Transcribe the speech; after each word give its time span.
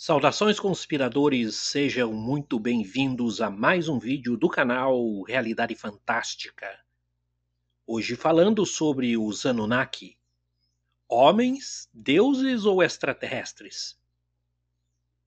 Saudações 0.00 0.60
conspiradores, 0.60 1.56
sejam 1.56 2.12
muito 2.12 2.56
bem-vindos 2.56 3.40
a 3.40 3.50
mais 3.50 3.88
um 3.88 3.98
vídeo 3.98 4.36
do 4.36 4.48
canal 4.48 5.22
Realidade 5.22 5.74
Fantástica. 5.74 6.68
Hoje 7.84 8.14
falando 8.14 8.64
sobre 8.64 9.16
os 9.16 9.44
Anunnaki. 9.44 10.16
Homens, 11.08 11.90
deuses 11.92 12.64
ou 12.64 12.80
extraterrestres? 12.80 14.00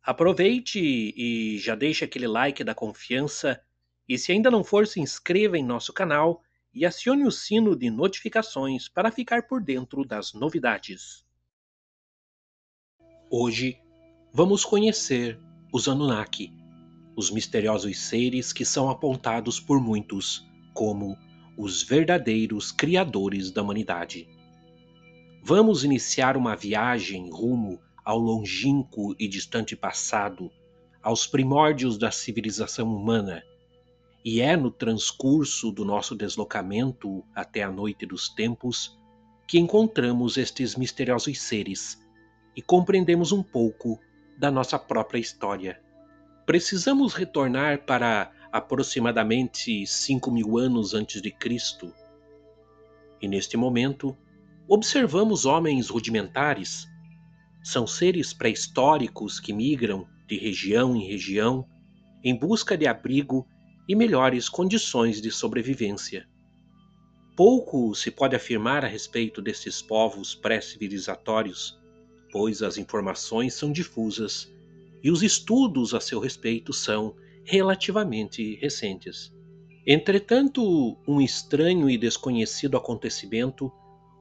Aproveite 0.02 0.80
e 0.80 1.58
já 1.60 1.76
deixe 1.76 2.06
aquele 2.06 2.28
like 2.28 2.64
da 2.64 2.74
confiança 2.74 3.62
e 4.08 4.18
se 4.18 4.32
ainda 4.32 4.50
não 4.50 4.64
for, 4.64 4.88
se 4.88 5.02
inscreva 5.02 5.58
em 5.58 5.66
nosso 5.66 5.92
canal 5.92 6.42
e 6.74 6.86
acione 6.86 7.26
o 7.26 7.32
sino 7.32 7.76
de 7.76 7.90
notificações 7.90 8.88
para 8.88 9.12
ficar 9.12 9.48
por 9.48 9.62
dentro 9.62 10.06
das 10.06 10.32
novidades. 10.32 11.26
Hoje 13.30 13.78
vamos 14.34 14.64
conhecer 14.64 15.38
os 15.74 15.88
Anunnaki, 15.88 16.54
os 17.16 17.30
misteriosos 17.30 18.00
seres 18.00 18.54
que 18.54 18.64
são 18.64 18.90
apontados 18.90 19.60
por 19.60 19.82
muitos 19.82 20.48
como 20.74 21.18
os 21.58 21.84
verdadeiros 21.84 22.72
criadores 22.72 23.52
da 23.52 23.62
humanidade. 23.62 24.28
Vamos 25.44 25.84
iniciar 25.84 26.38
uma 26.38 26.56
viagem 26.56 27.30
rumo 27.30 27.80
ao 28.06 28.18
longínquo 28.18 29.14
e 29.20 29.28
distante 29.28 29.76
passado, 29.76 30.50
aos 31.04 31.28
primórdios 31.28 31.98
da 31.98 32.10
civilização 32.10 32.96
humana. 32.96 33.44
E 34.24 34.40
é 34.40 34.56
no 34.56 34.72
transcurso 34.72 35.72
do 35.72 35.84
nosso 35.84 36.16
deslocamento 36.16 37.24
até 37.36 37.64
a 37.64 37.72
noite 37.72 38.06
dos 38.06 38.30
tempos 38.30 38.98
que 39.46 39.60
encontramos 39.60 40.38
estes 40.38 40.76
misteriosos 40.76 41.42
seres 41.42 42.02
e 42.56 42.62
compreendemos 42.62 43.32
um 43.32 43.44
pouco 43.44 44.00
da 44.42 44.50
nossa 44.50 44.80
própria 44.80 45.20
história. 45.20 45.80
Precisamos 46.48 47.14
retornar 47.14 47.86
para 47.86 48.32
aproximadamente 48.52 49.86
5 49.86 50.32
mil 50.32 50.58
anos 50.58 50.96
antes 50.96 51.22
de 51.22 51.30
Cristo. 51.30 51.94
E 53.22 53.28
neste 53.28 53.56
momento, 53.56 54.18
observamos 54.68 55.46
homens 55.46 55.90
rudimentares. 55.90 56.88
São 57.64 57.86
seres 57.86 58.34
pré-históricos 58.34 59.40
que 59.40 59.54
migram 59.54 60.08
de 60.28 60.40
região 60.40 60.96
em 60.96 61.08
região 61.08 61.64
em 62.24 62.36
busca 62.36 62.76
de 62.76 62.88
abrigo 62.88 63.48
e 63.88 63.96
melhores 63.96 64.50
condições 64.50 65.22
de 65.22 65.30
sobrevivência. 65.30 66.28
Pouco 67.38 67.94
se 67.94 68.10
pode 68.10 68.36
afirmar 68.36 68.84
a 68.84 68.88
respeito 68.88 69.40
desses 69.40 69.84
povos 69.84 70.34
pré-civilizatórios 70.34 71.80
pois 72.32 72.62
as 72.62 72.78
informações 72.78 73.54
são 73.54 73.72
difusas 73.72 74.52
e 75.04 75.12
os 75.12 75.24
estudos 75.24 75.94
a 75.94 76.00
seu 76.00 76.20
respeito 76.20 76.72
são 76.72 77.16
relativamente 77.44 78.56
recentes. 78.56 79.34
Entretanto, 79.86 80.98
um 81.08 81.20
estranho 81.20 81.90
e 81.90 81.98
desconhecido 81.98 82.78
acontecimento 82.78 83.72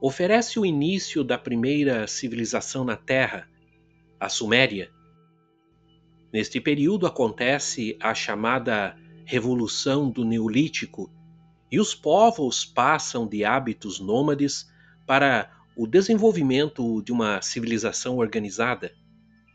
oferece 0.01 0.59
o 0.59 0.65
início 0.65 1.23
da 1.23 1.37
primeira 1.37 2.07
civilização 2.07 2.83
na 2.83 2.97
Terra, 2.97 3.47
a 4.19 4.27
Suméria. 4.27 4.89
Neste 6.33 6.59
período 6.59 7.05
acontece 7.05 7.95
a 7.99 8.15
chamada 8.15 8.97
Revolução 9.23 10.09
do 10.09 10.25
Neolítico, 10.25 11.11
e 11.71 11.79
os 11.79 11.93
povos 11.93 12.65
passam 12.65 13.27
de 13.27 13.45
hábitos 13.45 13.99
nômades 13.99 14.67
para 15.05 15.49
o 15.75 15.87
desenvolvimento 15.87 17.01
de 17.01 17.11
uma 17.11 17.41
civilização 17.41 18.17
organizada, 18.17 18.93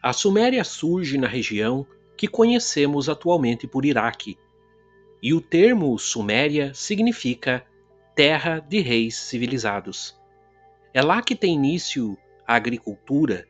a 0.02 0.12
Suméria 0.12 0.64
surge 0.64 1.18
na 1.18 1.26
região 1.26 1.86
que 2.16 2.26
conhecemos 2.26 3.08
atualmente 3.08 3.66
por 3.66 3.84
Iraque, 3.84 4.38
e 5.22 5.34
o 5.34 5.40
termo 5.40 5.98
Suméria 5.98 6.72
significa 6.74 7.64
terra 8.14 8.60
de 8.60 8.80
reis 8.80 9.16
civilizados. 9.16 10.18
É 10.94 11.02
lá 11.02 11.20
que 11.22 11.36
tem 11.36 11.54
início 11.54 12.16
a 12.46 12.54
agricultura, 12.54 13.46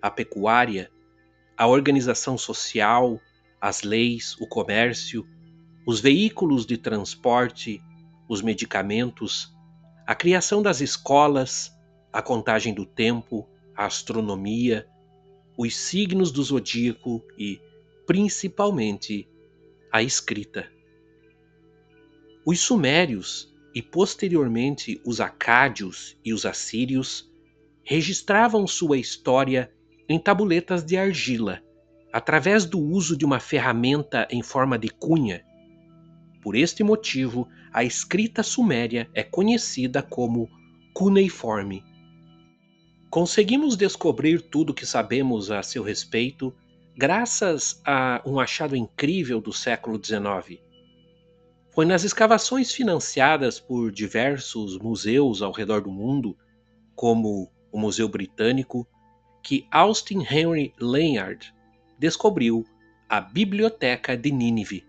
a 0.00 0.10
pecuária, 0.10 0.90
a 1.56 1.66
organização 1.66 2.36
social, 2.36 3.20
as 3.60 3.82
leis, 3.82 4.36
o 4.40 4.46
comércio, 4.46 5.26
os 5.86 6.00
veículos 6.00 6.66
de 6.66 6.76
transporte, 6.76 7.80
os 8.28 8.42
medicamentos, 8.42 9.54
a 10.06 10.14
criação 10.14 10.60
das 10.60 10.80
escolas, 10.80 11.72
a 12.12 12.20
contagem 12.20 12.74
do 12.74 12.84
tempo, 12.84 13.48
a 13.74 13.86
astronomia, 13.86 14.86
os 15.56 15.76
signos 15.76 16.30
do 16.30 16.42
zodíaco 16.42 17.22
e, 17.38 17.60
principalmente, 18.06 19.28
a 19.90 20.02
escrita. 20.02 20.70
Os 22.44 22.60
sumérios 22.60 23.52
e 23.74 23.80
posteriormente 23.80 25.00
os 25.06 25.20
acádios 25.20 26.18
e 26.24 26.34
os 26.34 26.44
assírios 26.44 27.30
registravam 27.84 28.66
sua 28.66 28.98
história 28.98 29.72
em 30.08 30.18
tabuletas 30.18 30.84
de 30.84 30.96
argila, 30.96 31.62
através 32.12 32.66
do 32.66 32.78
uso 32.78 33.16
de 33.16 33.24
uma 33.24 33.40
ferramenta 33.40 34.28
em 34.30 34.42
forma 34.42 34.78
de 34.78 34.88
cunha. 34.88 35.44
Por 36.42 36.54
este 36.54 36.82
motivo, 36.82 37.48
a 37.72 37.82
escrita 37.84 38.42
suméria 38.42 39.08
é 39.14 39.22
conhecida 39.22 40.02
como 40.02 40.50
cuneiforme. 40.92 41.82
Conseguimos 43.12 43.76
descobrir 43.76 44.40
tudo 44.40 44.70
o 44.70 44.74
que 44.74 44.86
sabemos 44.86 45.50
a 45.50 45.62
seu 45.62 45.82
respeito 45.82 46.50
graças 46.96 47.78
a 47.84 48.22
um 48.24 48.40
achado 48.40 48.74
incrível 48.74 49.38
do 49.38 49.52
século 49.52 50.02
XIX. 50.02 50.58
Foi 51.74 51.84
nas 51.84 52.04
escavações 52.04 52.72
financiadas 52.72 53.60
por 53.60 53.92
diversos 53.92 54.78
museus 54.78 55.42
ao 55.42 55.52
redor 55.52 55.82
do 55.82 55.90
mundo, 55.90 56.34
como 56.96 57.52
o 57.70 57.78
Museu 57.78 58.08
Britânico, 58.08 58.88
que 59.42 59.66
Austin 59.70 60.20
Henry 60.22 60.72
Layard 60.80 61.54
descobriu 61.98 62.64
a 63.10 63.20
Biblioteca 63.20 64.16
de 64.16 64.32
Nínive, 64.32 64.86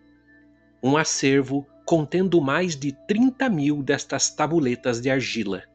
um 0.81 0.95
acervo 0.95 1.67
contendo 1.85 2.39
mais 2.39 2.73
de 2.77 2.93
30 3.05 3.49
mil 3.49 3.83
destas 3.83 4.29
tabuletas 4.29 5.01
de 5.01 5.09
argila. 5.09 5.72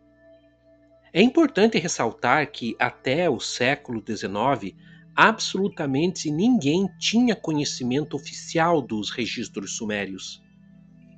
É 1.13 1.23
importante 1.23 1.79
ressaltar 1.79 2.51
que 2.51 2.77
até 2.79 3.31
o 3.31 3.41
século 3.41 4.03
XIX, 4.07 4.77
absolutamente 5.17 6.31
ninguém 6.31 6.89
tinha 6.99 7.35
conhecimento 7.35 8.15
oficial 8.15 8.83
dos 8.83 9.11
registros 9.11 9.77
sumérios. 9.77 10.43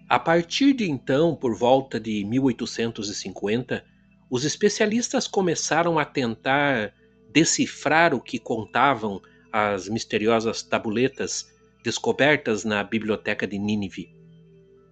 A 0.09 0.19
partir 0.19 0.73
de 0.73 0.91
então, 0.91 1.37
por 1.37 1.57
volta 1.57 2.01
de 2.01 2.25
1850, 2.25 3.85
os 4.31 4.45
especialistas 4.45 5.27
começaram 5.27 5.99
a 5.99 6.05
tentar 6.05 6.93
decifrar 7.33 8.15
o 8.15 8.21
que 8.21 8.39
contavam 8.39 9.21
as 9.53 9.89
misteriosas 9.89 10.63
tabuletas 10.63 11.49
descobertas 11.83 12.65
na 12.65 12.83
biblioteca 12.85 13.47
de 13.47 13.59
Nínive. 13.59 14.15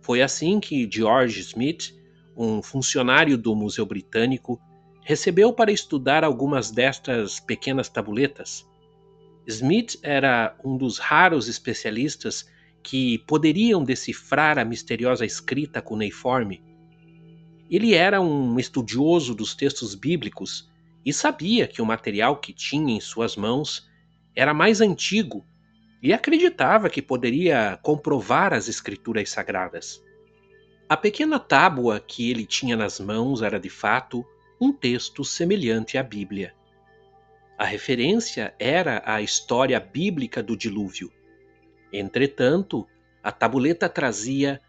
Foi 0.00 0.22
assim 0.22 0.58
que 0.58 0.88
George 0.90 1.40
Smith, 1.40 1.94
um 2.36 2.62
funcionário 2.62 3.36
do 3.36 3.54
Museu 3.54 3.84
Britânico, 3.84 4.60
recebeu 5.08 5.54
para 5.54 5.72
estudar 5.72 6.22
algumas 6.22 6.70
destas 6.70 7.40
pequenas 7.40 7.88
tabuletas. 7.88 8.68
Smith 9.46 9.98
era 10.02 10.54
um 10.62 10.76
dos 10.76 10.98
raros 10.98 11.48
especialistas 11.48 12.46
que 12.82 13.16
poderiam 13.20 13.82
decifrar 13.82 14.58
a 14.58 14.66
misteriosa 14.66 15.24
escrita 15.24 15.80
cuneiforme. 15.80 16.62
Ele 17.70 17.94
era 17.94 18.20
um 18.20 18.58
estudioso 18.58 19.34
dos 19.34 19.54
textos 19.54 19.94
bíblicos 19.94 20.70
e 21.02 21.10
sabia 21.10 21.66
que 21.66 21.80
o 21.80 21.86
material 21.86 22.36
que 22.36 22.52
tinha 22.52 22.94
em 22.94 23.00
suas 23.00 23.34
mãos 23.34 23.88
era 24.36 24.52
mais 24.52 24.82
antigo 24.82 25.42
e 26.02 26.12
acreditava 26.12 26.90
que 26.90 27.00
poderia 27.00 27.78
comprovar 27.82 28.52
as 28.52 28.68
escrituras 28.68 29.30
sagradas. 29.30 30.04
A 30.86 30.98
pequena 30.98 31.38
tábua 31.38 31.98
que 31.98 32.30
ele 32.30 32.44
tinha 32.44 32.76
nas 32.76 33.00
mãos 33.00 33.40
era 33.40 33.58
de 33.58 33.70
fato 33.70 34.22
um 34.60 34.72
texto 34.72 35.24
semelhante 35.24 35.96
à 35.96 36.02
Bíblia. 36.02 36.52
A 37.56 37.64
referência 37.64 38.54
era 38.58 39.02
a 39.04 39.22
história 39.22 39.78
bíblica 39.78 40.42
do 40.42 40.56
dilúvio. 40.56 41.12
Entretanto, 41.92 42.86
a 43.22 43.30
tabuleta 43.30 43.88
trazia 43.88 44.60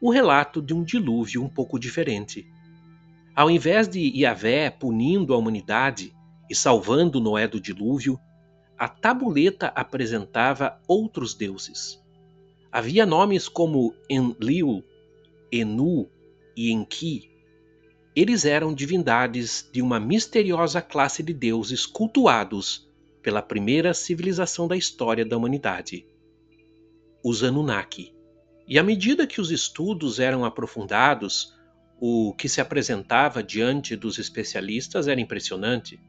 o 0.00 0.10
relato 0.10 0.60
de 0.62 0.74
um 0.74 0.82
dilúvio 0.82 1.42
um 1.42 1.48
pouco 1.48 1.78
diferente. 1.78 2.46
Ao 3.34 3.50
invés 3.50 3.88
de 3.88 4.00
Yahvé 4.00 4.70
punindo 4.70 5.32
a 5.32 5.36
humanidade 5.36 6.14
e 6.48 6.54
salvando 6.54 7.20
Noé 7.20 7.46
do 7.48 7.60
dilúvio, 7.60 8.18
a 8.78 8.88
tabuleta 8.88 9.68
apresentava 9.68 10.80
outros 10.86 11.34
deuses. 11.34 12.00
Havia 12.70 13.06
nomes 13.06 13.48
como 13.48 13.94
Enlil, 14.10 14.84
Enu 15.50 16.08
e 16.56 16.70
Enki, 16.70 17.30
eles 18.20 18.44
eram 18.44 18.74
divindades 18.74 19.70
de 19.72 19.80
uma 19.80 20.00
misteriosa 20.00 20.82
classe 20.82 21.22
de 21.22 21.32
deuses 21.32 21.86
cultuados 21.86 22.90
pela 23.22 23.40
primeira 23.40 23.94
civilização 23.94 24.66
da 24.66 24.76
história 24.76 25.24
da 25.24 25.36
humanidade, 25.36 26.04
os 27.24 27.44
Anunnaki. 27.44 28.12
E 28.66 28.76
à 28.76 28.82
medida 28.82 29.24
que 29.24 29.40
os 29.40 29.52
estudos 29.52 30.18
eram 30.18 30.44
aprofundados, 30.44 31.54
o 32.00 32.34
que 32.34 32.48
se 32.48 32.60
apresentava 32.60 33.40
diante 33.40 33.94
dos 33.94 34.18
especialistas 34.18 35.06
era 35.06 35.20
impressionante. 35.20 36.00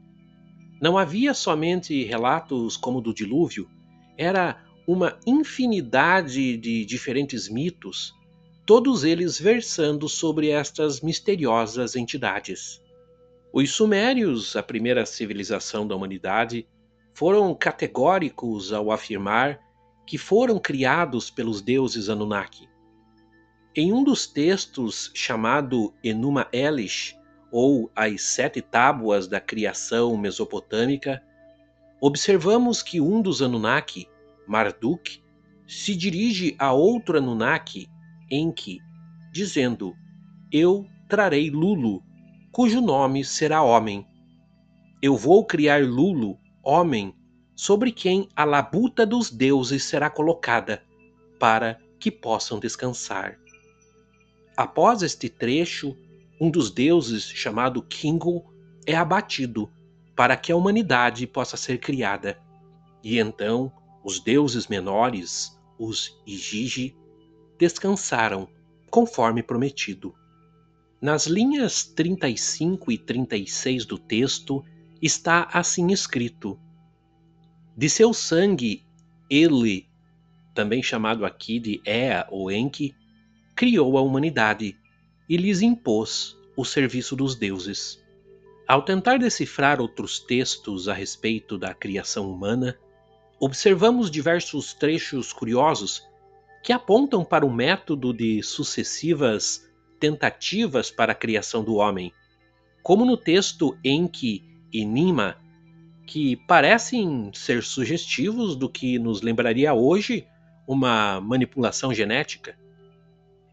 Não 0.82 0.98
havia 0.98 1.32
somente 1.32 2.02
relatos 2.02 2.76
como 2.76 3.00
do 3.00 3.14
dilúvio, 3.14 3.70
era 4.18 4.60
uma 4.84 5.16
infinidade 5.24 6.56
de 6.56 6.84
diferentes 6.84 7.48
mitos, 7.48 8.12
todos 8.70 9.02
eles 9.02 9.36
versando 9.36 10.08
sobre 10.08 10.50
estas 10.50 11.00
misteriosas 11.00 11.96
entidades. 11.96 12.80
Os 13.52 13.72
Sumérios, 13.72 14.54
a 14.54 14.62
primeira 14.62 15.04
civilização 15.04 15.84
da 15.84 15.96
humanidade, 15.96 16.68
foram 17.12 17.52
categóricos 17.52 18.72
ao 18.72 18.92
afirmar 18.92 19.58
que 20.06 20.16
foram 20.16 20.56
criados 20.56 21.30
pelos 21.30 21.60
deuses 21.60 22.08
Anunnaki. 22.08 22.68
Em 23.74 23.92
um 23.92 24.04
dos 24.04 24.24
textos 24.28 25.10
chamado 25.16 25.92
Enuma 26.00 26.46
Elish, 26.52 27.16
ou 27.50 27.90
As 27.96 28.22
Sete 28.22 28.62
Tábuas 28.62 29.26
da 29.26 29.40
Criação 29.40 30.16
Mesopotâmica, 30.16 31.20
observamos 32.00 32.84
que 32.84 33.00
um 33.00 33.20
dos 33.20 33.42
Anunnaki, 33.42 34.08
Marduk, 34.46 35.20
se 35.66 35.96
dirige 35.96 36.54
a 36.56 36.72
outro 36.72 37.18
Anunnaki, 37.18 37.90
Enki, 38.30 38.78
dizendo: 39.32 39.94
Eu 40.52 40.86
trarei 41.08 41.50
Lulu, 41.50 42.02
cujo 42.52 42.80
nome 42.80 43.24
será 43.24 43.62
homem. 43.62 44.06
Eu 45.02 45.16
vou 45.16 45.44
criar 45.44 45.84
Lulu, 45.84 46.38
homem, 46.62 47.14
sobre 47.56 47.90
quem 47.90 48.28
a 48.36 48.44
labuta 48.44 49.04
dos 49.04 49.30
deuses 49.30 49.84
será 49.84 50.08
colocada, 50.08 50.82
para 51.38 51.78
que 51.98 52.10
possam 52.10 52.58
descansar. 52.58 53.38
Após 54.56 55.02
este 55.02 55.28
trecho, 55.28 55.96
um 56.40 56.50
dos 56.50 56.70
deuses, 56.70 57.24
chamado 57.24 57.82
Kingu, 57.82 58.44
é 58.86 58.94
abatido 58.94 59.70
para 60.16 60.36
que 60.36 60.52
a 60.52 60.56
humanidade 60.56 61.26
possa 61.26 61.56
ser 61.56 61.78
criada. 61.78 62.38
E 63.02 63.18
então 63.18 63.72
os 64.04 64.20
deuses 64.20 64.66
menores, 64.66 65.58
os 65.78 66.20
Igigi, 66.26 66.96
descansaram, 67.60 68.48
conforme 68.90 69.42
prometido. 69.42 70.14
Nas 71.00 71.26
linhas 71.26 71.84
35 71.84 72.90
e 72.90 72.96
36 72.96 73.84
do 73.84 73.98
texto 73.98 74.64
está 75.00 75.46
assim 75.52 75.92
escrito: 75.92 76.58
De 77.76 77.90
seu 77.90 78.14
sangue, 78.14 78.82
ele, 79.28 79.86
também 80.54 80.82
chamado 80.82 81.26
aqui 81.26 81.60
de 81.60 81.82
Ea 81.86 82.26
ou 82.30 82.50
Enki, 82.50 82.94
criou 83.54 83.98
a 83.98 84.00
humanidade 84.00 84.74
e 85.28 85.36
lhes 85.36 85.60
impôs 85.60 86.36
o 86.56 86.64
serviço 86.64 87.14
dos 87.14 87.34
deuses. 87.34 88.02
Ao 88.66 88.82
tentar 88.82 89.18
decifrar 89.18 89.80
outros 89.80 90.18
textos 90.18 90.88
a 90.88 90.94
respeito 90.94 91.58
da 91.58 91.74
criação 91.74 92.30
humana, 92.30 92.78
observamos 93.38 94.10
diversos 94.10 94.72
trechos 94.72 95.32
curiosos 95.32 96.09
que 96.62 96.72
apontam 96.72 97.24
para 97.24 97.44
o 97.44 97.52
método 97.52 98.12
de 98.12 98.42
sucessivas 98.42 99.68
tentativas 99.98 100.90
para 100.90 101.12
a 101.12 101.14
criação 101.14 101.62
do 101.62 101.76
homem, 101.76 102.12
como 102.82 103.04
no 103.04 103.16
texto 103.16 103.76
Enki 103.84 104.42
e 104.72 104.84
Nima, 104.84 105.36
que 106.06 106.36
parecem 106.36 107.30
ser 107.34 107.62
sugestivos 107.62 108.56
do 108.56 108.68
que 108.68 108.98
nos 108.98 109.20
lembraria 109.20 109.72
hoje 109.72 110.26
uma 110.66 111.20
manipulação 111.20 111.92
genética. 111.92 112.58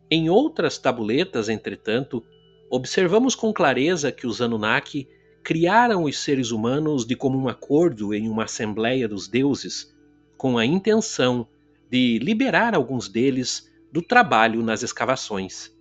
Em 0.10 0.30
outras 0.30 0.78
tabuletas, 0.78 1.50
entretanto, 1.50 2.24
observamos 2.70 3.36
com 3.36 3.54
clareza 3.54 4.12
que 4.12 4.26
os 4.26 4.42
Anunnaki 4.42 5.08
criaram 5.44 6.04
os 6.04 6.20
seres 6.20 6.52
humanos 6.52 7.06
de 7.06 7.16
comum 7.16 7.48
acordo 7.48 8.14
em 8.14 8.28
uma 8.30 8.46
assembleia 8.46 9.08
dos 9.08 9.28
deuses, 9.28 9.94
com 10.38 10.58
a 10.58 10.66
intenção 10.66 11.48
de 11.90 12.20
liberar 12.20 12.76
alguns 12.76 13.08
deles 13.08 13.70
do 13.92 14.02
trabalho 14.02 14.62
nas 14.62 14.84
escavações. 14.84 15.72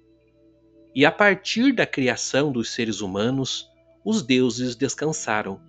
E 0.95 1.05
a 1.05 1.13
partir 1.13 1.73
da 1.73 1.87
criação 1.87 2.51
dos 2.51 2.71
seres 2.71 3.01
humanos, 3.01 3.69
os 4.05 4.23
deuses 4.23 4.77
descansaram, 4.77 5.61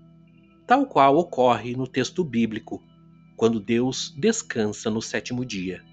tal 0.65 0.85
qual 0.85 1.17
ocorre 1.17 1.75
no 1.75 1.87
texto 1.87 2.23
bíblico, 2.23 2.81
quando 3.35 3.59
Deus 3.59 4.13
descansa 4.17 4.89
no 4.89 5.01
sétimo 5.01 5.43
dia. 5.43 5.83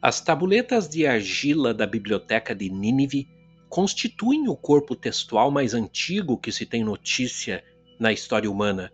As 0.00 0.20
tabuletas 0.20 0.88
de 0.88 1.06
argila 1.06 1.74
da 1.74 1.86
biblioteca 1.86 2.54
de 2.54 2.70
Nínive 2.70 3.28
constituem 3.68 4.48
o 4.48 4.56
corpo 4.56 4.94
textual 4.94 5.50
mais 5.50 5.74
antigo 5.74 6.38
que 6.38 6.52
se 6.52 6.64
tem 6.64 6.84
notícia 6.84 7.62
na 7.98 8.12
história 8.12 8.50
humana, 8.50 8.92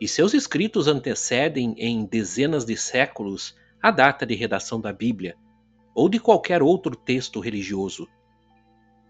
e 0.00 0.08
seus 0.08 0.34
escritos 0.34 0.88
antecedem 0.88 1.74
em 1.78 2.04
dezenas 2.04 2.64
de 2.64 2.76
séculos 2.76 3.54
a 3.84 3.90
data 3.90 4.24
de 4.24 4.34
redação 4.34 4.80
da 4.80 4.94
Bíblia 4.94 5.36
ou 5.94 6.08
de 6.08 6.18
qualquer 6.18 6.62
outro 6.62 6.96
texto 6.96 7.38
religioso. 7.38 8.08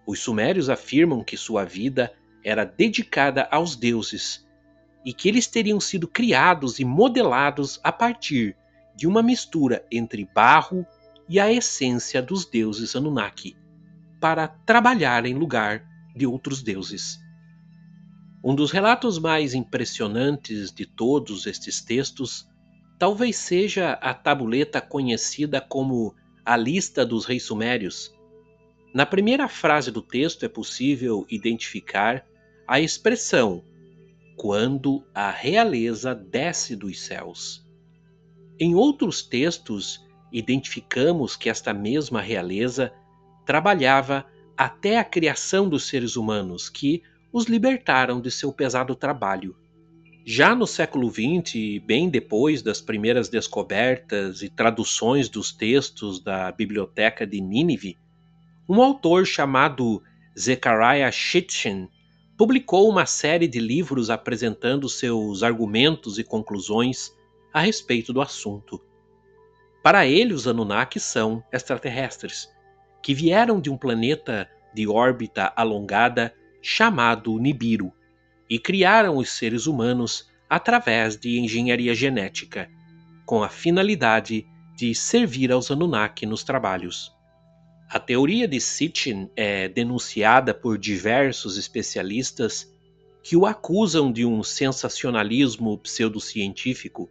Os 0.05 0.19
sumérios 0.19 0.69
afirmam 0.69 1.23
que 1.23 1.37
sua 1.37 1.65
vida 1.65 2.12
era 2.43 2.65
dedicada 2.65 3.47
aos 3.53 3.76
deuses 3.76 4.44
e 5.05 5.15
que 5.15 5.29
eles 5.29 5.47
teriam 5.47 5.79
sido 5.79 6.09
criados 6.09 6.81
e 6.81 6.85
modelados 6.85 7.79
a 7.85 7.93
partir 7.93 8.56
de 8.97 9.06
uma 9.06 9.23
mistura 9.23 9.87
entre 9.93 10.29
barro 10.35 10.85
e 11.29 11.38
a 11.38 11.53
essência 11.53 12.21
dos 12.21 12.44
deuses 12.44 12.97
Anunnaki 12.97 13.56
para 14.21 14.49
trabalhar 14.49 15.25
em 15.25 15.35
lugar 15.35 15.85
de 16.17 16.26
outros 16.26 16.65
deuses. 16.65 17.21
Um 18.43 18.56
dos 18.56 18.73
relatos 18.73 19.21
mais 19.21 19.55
impressionantes 19.55 20.73
de 20.73 20.85
todos 20.85 21.47
estes 21.47 21.81
textos 21.81 22.53
talvez 22.99 23.37
seja 23.37 23.93
a 23.94 24.14
tabuleta 24.14 24.81
conhecida 24.81 25.61
como 25.61 26.14
a 26.44 26.56
Lista 26.56 27.05
dos 27.05 27.25
Reis 27.25 27.44
Sumérios. 27.44 28.14
Na 28.94 29.05
primeira 29.05 29.49
frase 29.49 29.91
do 29.91 30.00
texto 30.00 30.44
é 30.44 30.49
possível 30.49 31.26
identificar 31.29 32.25
a 32.67 32.81
expressão 32.81 33.64
quando 34.37 35.05
a 35.14 35.31
realeza 35.31 36.14
desce 36.14 36.76
dos 36.76 37.00
céus. 37.00 37.64
Em 38.58 38.75
outros 38.75 39.23
textos, 39.23 40.04
identificamos 40.33 41.37
que 41.37 41.49
esta 41.49 41.73
mesma 41.73 42.21
realeza 42.21 42.92
trabalhava 43.45 44.25
até 44.57 44.99
a 44.99 45.04
criação 45.04 45.69
dos 45.69 45.88
seres 45.88 46.16
humanos, 46.16 46.69
que 46.69 47.02
os 47.33 47.47
libertaram 47.47 48.21
de 48.21 48.30
seu 48.30 48.52
pesado 48.52 48.95
trabalho. 48.95 49.57
Já 50.26 50.54
no 50.54 50.66
século 50.66 51.11
XX, 51.11 51.83
bem 51.85 52.09
depois 52.09 52.62
das 52.62 52.81
primeiras 52.81 53.28
descobertas 53.28 54.40
e 54.40 54.49
traduções 54.49 55.28
dos 55.28 55.52
textos 55.52 56.19
da 56.19 56.50
Biblioteca 56.50 57.26
de 57.26 57.43
Nínive, 57.43 57.99
um 58.66 58.81
autor 58.81 59.26
chamado 59.26 60.02
Zechariah 60.38 61.12
Sitchin 61.12 61.90
publicou 62.38 62.88
uma 62.88 63.04
série 63.04 63.47
de 63.47 63.61
livros 63.61 64.09
apresentando 64.09 64.88
seus 64.88 65.43
argumentos 65.43 66.19
e 66.19 66.25
conclusões 66.25 67.12
a 67.52 67.61
respeito 67.61 68.11
do 68.11 68.23
assunto. 68.23 68.83
Para 69.83 70.07
ele, 70.07 70.33
os 70.33 70.49
Anunnaki 70.49 70.99
são 70.99 71.45
extraterrestres, 71.52 72.49
que 73.02 73.12
vieram 73.12 73.61
de 73.61 73.69
um 73.69 73.76
planeta 73.76 74.49
de 74.75 74.88
órbita 74.88 75.52
alongada 75.54 76.35
chamado 76.62 77.38
Nibiru 77.38 77.93
e 78.54 78.58
criaram 78.61 79.16
os 79.16 79.30
seres 79.30 79.66
humanos 79.66 80.28
através 80.49 81.16
de 81.16 81.40
engenharia 81.40 81.92
genética, 81.92 82.70
com 83.26 83.42
a 83.42 83.49
finalidade 83.49 84.46
de 84.76 84.94
servir 84.94 85.50
aos 85.50 85.73
Anunnaki 85.73 86.25
nos 86.25 86.44
trabalhos. 86.44 87.12
A 87.90 87.99
teoria 87.99 88.46
de 88.46 88.61
Sitchin 88.61 89.28
é 89.34 89.66
denunciada 89.66 90.54
por 90.54 90.78
diversos 90.78 91.58
especialistas 91.58 92.73
que 93.25 93.37
o 93.37 93.44
acusam 93.44 94.12
de 94.12 94.25
um 94.25 94.40
sensacionalismo 94.44 95.76
pseudocientífico. 95.78 97.11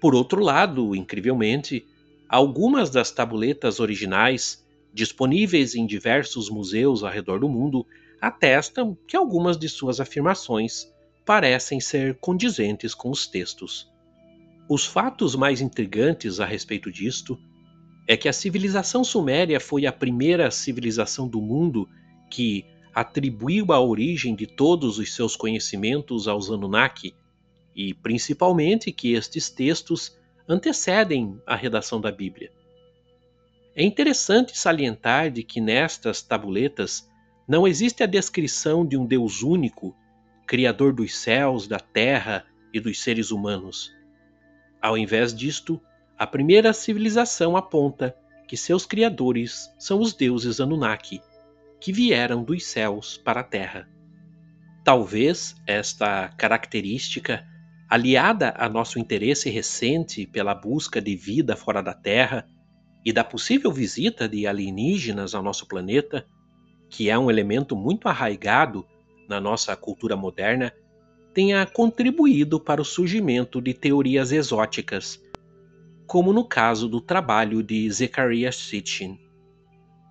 Por 0.00 0.14
outro 0.14 0.42
lado, 0.42 0.96
incrivelmente, 0.96 1.84
algumas 2.26 2.88
das 2.88 3.10
tabuletas 3.10 3.78
originais 3.78 4.66
disponíveis 4.90 5.74
em 5.74 5.84
diversos 5.84 6.48
museus 6.48 7.04
ao 7.04 7.10
redor 7.10 7.40
do 7.40 7.48
mundo, 7.48 7.86
atestam 8.20 8.96
que 9.06 9.16
algumas 9.16 9.58
de 9.58 9.68
suas 9.68 10.00
afirmações 10.00 10.92
parecem 11.24 11.80
ser 11.80 12.16
condizentes 12.18 12.94
com 12.94 13.10
os 13.10 13.26
textos. 13.26 13.90
Os 14.68 14.84
fatos 14.84 15.34
mais 15.34 15.60
intrigantes 15.60 16.38
a 16.40 16.44
respeito 16.44 16.90
disto 16.90 17.38
é 18.06 18.16
que 18.16 18.28
a 18.28 18.32
civilização 18.32 19.02
suméria 19.04 19.60
foi 19.60 19.86
a 19.86 19.92
primeira 19.92 20.50
civilização 20.50 21.28
do 21.28 21.40
mundo 21.40 21.88
que 22.30 22.64
atribuiu 22.94 23.72
a 23.72 23.80
origem 23.80 24.34
de 24.34 24.46
todos 24.46 24.98
os 24.98 25.14
seus 25.14 25.36
conhecimentos 25.36 26.26
aos 26.28 26.50
Anunnaki 26.50 27.14
e 27.74 27.94
principalmente 27.94 28.92
que 28.92 29.12
estes 29.12 29.48
textos 29.48 30.18
antecedem 30.48 31.40
a 31.46 31.54
redação 31.54 32.00
da 32.00 32.10
Bíblia. 32.10 32.50
É 33.74 33.84
interessante 33.84 34.58
salientar 34.58 35.30
de 35.30 35.42
que 35.42 35.60
nestas 35.60 36.20
tabuletas 36.20 37.08
não 37.50 37.66
existe 37.66 38.04
a 38.04 38.06
descrição 38.06 38.86
de 38.86 38.96
um 38.96 39.04
Deus 39.04 39.42
único, 39.42 39.92
criador 40.46 40.92
dos 40.92 41.18
céus, 41.18 41.66
da 41.66 41.80
terra 41.80 42.44
e 42.72 42.78
dos 42.78 43.02
seres 43.02 43.32
humanos. 43.32 43.92
Ao 44.80 44.96
invés 44.96 45.34
disto, 45.34 45.80
a 46.16 46.28
primeira 46.28 46.72
civilização 46.72 47.56
aponta 47.56 48.14
que 48.46 48.56
seus 48.56 48.86
criadores 48.86 49.68
são 49.80 49.98
os 49.98 50.14
deuses 50.14 50.60
Anunnaki, 50.60 51.20
que 51.80 51.92
vieram 51.92 52.44
dos 52.44 52.64
céus 52.64 53.16
para 53.16 53.40
a 53.40 53.44
terra. 53.44 53.88
Talvez 54.84 55.56
esta 55.66 56.28
característica, 56.28 57.44
aliada 57.88 58.54
a 58.58 58.68
nosso 58.68 58.96
interesse 58.96 59.50
recente 59.50 60.24
pela 60.24 60.54
busca 60.54 61.02
de 61.02 61.16
vida 61.16 61.56
fora 61.56 61.82
da 61.82 61.94
Terra 61.94 62.46
e 63.04 63.12
da 63.12 63.24
possível 63.24 63.72
visita 63.72 64.28
de 64.28 64.46
alienígenas 64.46 65.34
ao 65.34 65.42
nosso 65.42 65.66
planeta, 65.66 66.24
que 66.90 67.08
é 67.08 67.18
um 67.18 67.30
elemento 67.30 67.76
muito 67.76 68.08
arraigado 68.08 68.84
na 69.28 69.40
nossa 69.40 69.74
cultura 69.76 70.16
moderna, 70.16 70.74
tenha 71.32 71.64
contribuído 71.64 72.58
para 72.58 72.82
o 72.82 72.84
surgimento 72.84 73.62
de 73.62 73.72
teorias 73.72 74.32
exóticas, 74.32 75.22
como 76.06 76.32
no 76.32 76.44
caso 76.44 76.88
do 76.88 77.00
trabalho 77.00 77.62
de 77.62 77.88
Zecharia 77.90 78.50
Sitchin. 78.50 79.18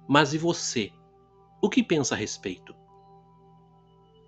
Mas 0.08 0.34
e 0.34 0.38
você? 0.38 0.92
O 1.62 1.70
que 1.70 1.84
pensa 1.84 2.16
a 2.16 2.18
respeito? 2.18 2.74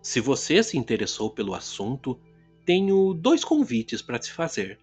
Se 0.01 0.19
você 0.19 0.61
se 0.61 0.77
interessou 0.77 1.29
pelo 1.29 1.53
assunto, 1.53 2.19
tenho 2.65 3.13
dois 3.13 3.45
convites 3.45 4.01
para 4.01 4.19
te 4.19 4.31
fazer. 4.31 4.77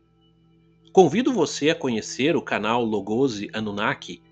Convido 0.93 1.33
você 1.33 1.69
a 1.71 1.75
conhecer 1.75 2.35
o 2.35 2.43
canal 2.43 2.83
Logose 2.83 3.51
Anunnaki, 3.53 4.23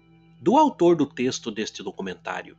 do 0.41 0.57
autor 0.57 0.97
do 0.97 1.05
texto 1.05 1.51
deste 1.51 1.83
documentário. 1.83 2.57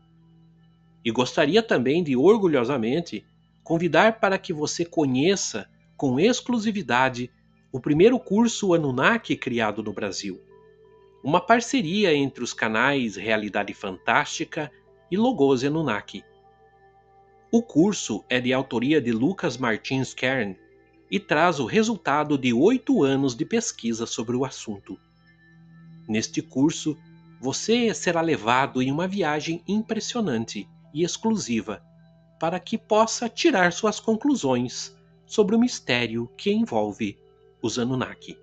E 1.08 1.10
gostaria 1.10 1.64
também 1.64 2.04
de 2.04 2.18
orgulhosamente 2.18 3.26
convidar 3.64 4.20
para 4.20 4.38
que 4.38 4.52
você 4.52 4.84
conheça 4.84 5.66
com 5.96 6.20
exclusividade 6.20 7.32
o 7.72 7.80
primeiro 7.80 8.20
curso 8.20 8.74
Anunnaki 8.74 9.38
criado 9.38 9.82
no 9.82 9.94
Brasil. 9.94 10.38
Uma 11.24 11.40
parceria 11.40 12.14
entre 12.14 12.44
os 12.44 12.52
canais 12.54 13.16
Realidade 13.16 13.74
Fantástica 13.74 14.70
e 15.10 15.16
Logose 15.16 15.68
Anunnaki. 15.68 16.26
O 17.54 17.64
curso 17.64 18.26
é 18.28 18.42
de 18.42 18.52
autoria 18.52 19.00
de 19.00 19.14
Lucas 19.14 19.56
Martins 19.56 20.14
Kern 20.14 20.58
e 21.10 21.22
traz 21.22 21.58
o 21.58 21.66
resultado 21.66 22.38
de 22.38 22.52
oito 22.52 23.02
anos 23.02 23.34
de 23.34 23.46
pesquisa 23.46 24.06
sobre 24.06 24.36
o 24.36 24.44
assunto. 24.44 25.00
Neste 26.06 26.42
curso, 26.42 26.98
você 27.40 27.94
será 27.94 28.20
levado 28.20 28.82
em 28.82 28.92
uma 28.92 29.08
viagem 29.08 29.64
impressionante 29.66 30.68
e 30.94 31.04
exclusiva 31.04 31.82
para 32.40 32.60
que 32.60 32.78
possa 32.78 33.28
tirar 33.28 33.74
suas 33.74 34.00
conclusões 34.00 34.96
sobre 35.26 35.56
o 35.56 35.60
mistério 35.60 36.32
que 36.38 36.52
envolve 36.52 37.18
os 37.62 37.78
Anunnaki. 37.80 38.38